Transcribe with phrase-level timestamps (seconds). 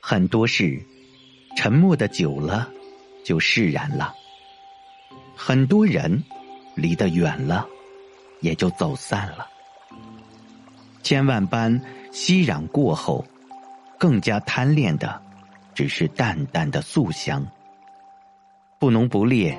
[0.00, 0.80] 很多事，
[1.56, 2.68] 沉默的久了，
[3.24, 4.14] 就释然了；
[5.36, 6.22] 很多人，
[6.74, 7.66] 离得远了，
[8.40, 9.46] 也就走散了。
[11.02, 11.80] 千万般
[12.10, 13.24] 熙攘过后，
[13.98, 15.20] 更加贪恋的，
[15.74, 17.46] 只是淡淡的素香。
[18.78, 19.58] 不浓不烈，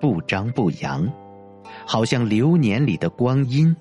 [0.00, 1.10] 不张不扬，
[1.84, 3.74] 好像流年里的光阴，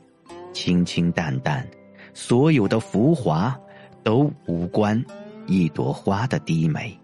[0.51, 1.65] 清清淡淡，
[2.13, 3.57] 所有的浮华
[4.03, 5.01] 都无关
[5.45, 6.97] 一朵花的低眉。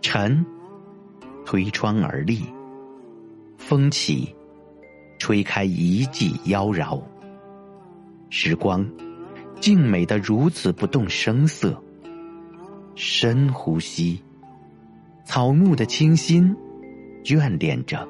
[0.00, 0.44] 晨，
[1.44, 2.42] 推窗而立，
[3.58, 4.34] 风起，
[5.18, 7.02] 吹开一季妖娆。
[8.30, 8.88] 时光，
[9.60, 11.80] 静美的如此不动声色。
[12.94, 14.22] 深呼吸。
[15.24, 16.56] 草木的清新，
[17.22, 18.08] 眷恋着；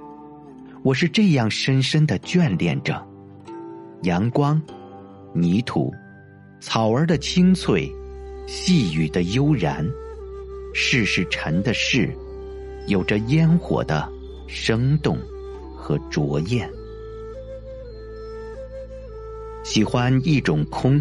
[0.82, 3.06] 我是这样深深的眷恋着。
[4.02, 4.60] 阳光、
[5.34, 5.92] 泥土、
[6.60, 7.92] 草儿的清脆，
[8.46, 9.88] 细雨的悠然，
[10.74, 12.12] 世是尘的事，
[12.87, 14.09] 有着烟火的
[14.46, 15.18] 生动
[15.76, 16.70] 和灼艳。
[19.62, 21.00] 喜欢一种空，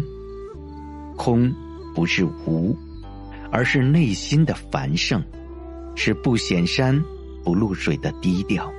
[1.16, 1.52] 空
[1.94, 2.76] 不是无，
[3.50, 5.22] 而是内心的繁盛。
[5.96, 6.98] 是不显山、
[7.44, 8.72] 不露水的低调。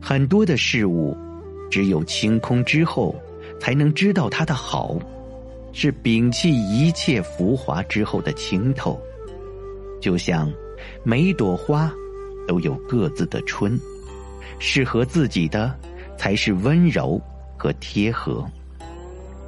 [0.00, 1.16] 很多的事物，
[1.68, 3.16] 只有清空之后，
[3.58, 4.96] 才能知道它的好；
[5.72, 9.00] 是摒弃一切浮华之后的清透。
[10.00, 10.50] 就像
[11.02, 11.92] 每朵花
[12.46, 13.78] 都有各自的春，
[14.58, 15.74] 适合自己的
[16.16, 17.20] 才是温柔
[17.56, 18.44] 和贴合。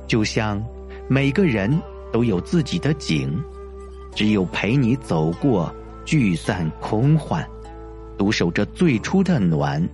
[0.06, 0.62] 就像
[1.08, 1.80] 每个人
[2.12, 3.42] 都有自己的景，
[4.14, 5.74] 只有陪你走过。
[6.04, 7.48] 聚散空幻，
[8.18, 9.88] 独守着最初的暖，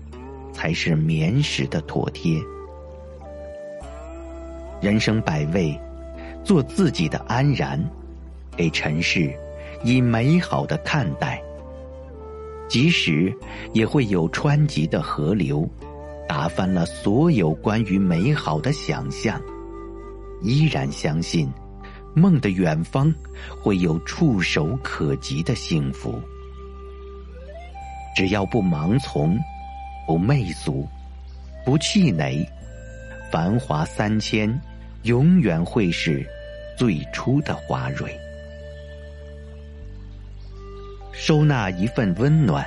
[0.54, 2.40] 才是绵实的妥帖。
[4.80, 5.78] 人生百味，
[6.48, 7.78] 做自己的安然，
[8.56, 9.30] 给尘世
[9.84, 11.38] 以美好的看待。
[12.70, 13.30] 即使
[13.74, 15.68] 也会有湍急的河流，
[16.26, 19.38] 打翻了所有关于美好的想象，
[20.40, 21.52] 依然相信。
[22.14, 23.14] 梦的远方，
[23.62, 26.18] 会有触手可及的幸福。
[28.16, 29.38] 只要不盲从，
[30.06, 30.88] 不媚俗，
[31.62, 32.42] 不气馁，
[33.30, 34.58] 繁华三千，
[35.02, 36.26] 永远会是
[36.78, 38.16] 最初的花蕊。
[41.12, 42.64] 收纳一份温暖，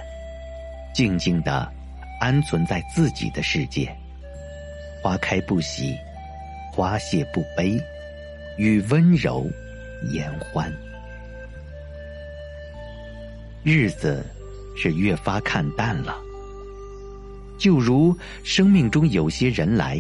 [0.93, 1.71] 静静的
[2.19, 3.89] 安存在自己的世界。
[5.01, 5.95] 花开不喜，
[6.73, 7.81] 花谢不悲。
[8.57, 9.49] 与温柔
[10.11, 10.69] 言欢，
[13.63, 14.23] 日子
[14.75, 16.17] 是越发看淡了。
[17.57, 19.99] 就如生命中有些人来，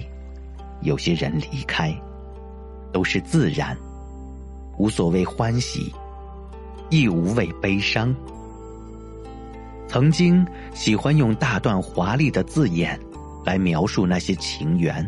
[0.81, 1.95] 有些人离开，
[2.91, 3.75] 都是自然，
[4.77, 5.93] 无所谓欢喜，
[6.89, 8.15] 亦无谓悲伤。
[9.87, 12.99] 曾经喜欢用大段华丽的字眼
[13.45, 15.05] 来描述那些情缘，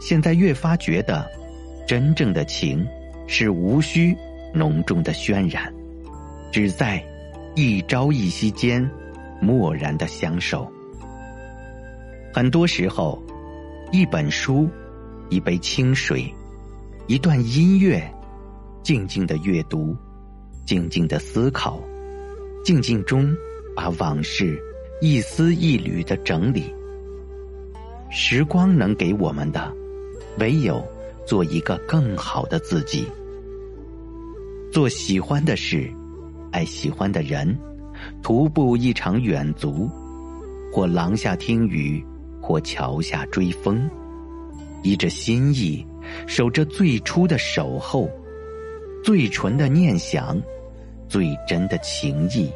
[0.00, 1.28] 现在越发觉得。
[1.86, 2.86] 真正的情，
[3.26, 4.16] 是无需
[4.54, 5.74] 浓重的渲染，
[6.52, 7.04] 只在
[7.56, 8.88] 一朝一夕间，
[9.40, 10.70] 默然的相守。
[12.32, 13.20] 很多时候，
[13.90, 14.68] 一本书，
[15.30, 16.32] 一杯清水，
[17.10, 18.00] 一段音乐，
[18.84, 19.96] 静静的阅读，
[20.64, 21.82] 静静的思考，
[22.64, 23.34] 静静中
[23.74, 24.56] 把往事
[25.00, 26.72] 一丝一缕的整理。
[28.12, 29.74] 时光能给我们的，
[30.38, 30.80] 唯有。
[31.26, 33.04] 做一个更好的自己，
[34.72, 35.90] 做喜欢的事，
[36.52, 37.58] 爱喜欢的人，
[38.22, 39.90] 徒步一场远足，
[40.72, 42.04] 或廊下听雨，
[42.40, 43.88] 或桥下追风，
[44.82, 45.84] 依着心意，
[46.26, 48.10] 守着最初的守候，
[49.04, 50.40] 最纯的念想，
[51.08, 52.50] 最真的情谊，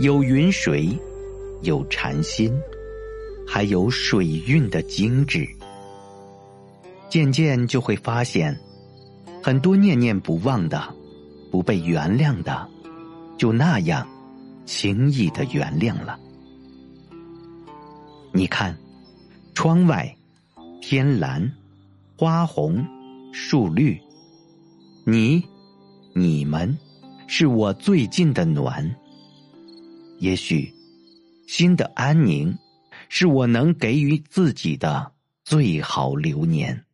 [0.00, 0.88] 有云水，
[1.62, 2.52] 有禅心，
[3.46, 5.48] 还有水韵的精致。
[7.08, 8.58] 渐渐就会发现，
[9.42, 10.94] 很多念念不忘的、
[11.50, 12.68] 不被原谅的，
[13.38, 14.06] 就那样
[14.66, 16.18] 轻易的原谅了。
[18.30, 18.76] 你看，
[19.54, 20.14] 窗外
[20.82, 21.50] 天蓝，
[22.18, 22.84] 花红，
[23.32, 23.96] 树绿，
[25.06, 25.40] 你、
[26.16, 26.76] 你们，
[27.28, 28.92] 是我最近的暖。
[30.18, 30.74] 也许，
[31.46, 32.58] 心的安宁，
[33.08, 35.12] 是我能给予自己的
[35.44, 36.86] 最好流年。